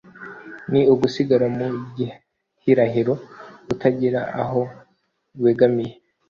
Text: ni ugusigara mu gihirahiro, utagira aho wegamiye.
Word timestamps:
ni 0.71 0.81
ugusigara 0.93 1.47
mu 1.57 1.67
gihirahiro, 1.95 3.13
utagira 3.73 4.21
aho 4.41 4.61
wegamiye. 5.43 5.93